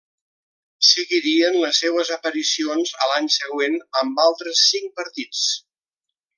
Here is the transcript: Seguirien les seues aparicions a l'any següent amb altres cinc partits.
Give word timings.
Seguirien 0.87 1.57
les 1.65 1.81
seues 1.83 2.09
aparicions 2.15 2.95
a 3.05 3.11
l'any 3.13 3.29
següent 3.37 3.79
amb 4.03 4.25
altres 4.27 4.67
cinc 4.73 5.01
partits. 5.03 5.47